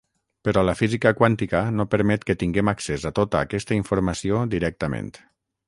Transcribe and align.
Però 0.47 0.61
la 0.69 0.73
física 0.79 1.11
quàntica 1.19 1.61
no 1.81 1.85
permet 1.91 2.25
que 2.29 2.37
tinguem 2.45 2.73
accés 2.75 3.07
a 3.13 3.13
tota 3.21 3.45
aquesta 3.49 3.79
informació 3.81 4.43
directament. 4.59 5.17